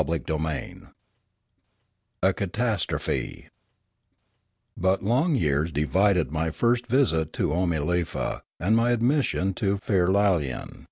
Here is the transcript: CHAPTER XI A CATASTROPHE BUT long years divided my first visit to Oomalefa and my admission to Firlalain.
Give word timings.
CHAPTER 0.09 0.35
XI 0.39 0.81
A 2.23 2.33
CATASTROPHE 2.33 3.49
BUT 4.75 5.03
long 5.03 5.35
years 5.35 5.71
divided 5.71 6.31
my 6.31 6.49
first 6.49 6.87
visit 6.87 7.31
to 7.33 7.49
Oomalefa 7.51 8.41
and 8.59 8.75
my 8.75 8.89
admission 8.93 9.53
to 9.53 9.77
Firlalain. 9.77 10.79